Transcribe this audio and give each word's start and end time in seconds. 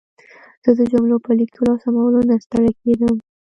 زه 0.63 0.69
د 0.77 0.81
جملو 0.91 1.15
په 1.25 1.31
لیکلو 1.39 1.65
او 1.73 1.77
سمولو 1.83 2.19
نه 2.29 2.35
ستړې 2.45 2.71
کېدم. 2.81 3.15